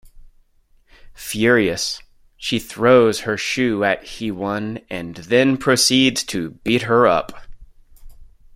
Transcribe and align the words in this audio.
Furious, 1.13 2.01
she 2.35 2.57
throws 2.57 3.19
her 3.19 3.37
shoe 3.37 3.83
at 3.83 4.03
Hee-won 4.03 4.79
and 4.89 5.17
then 5.17 5.57
proceeds 5.57 6.23
to 6.23 6.57
beat 6.63 6.81
her 6.81 7.05
up. 7.05 7.43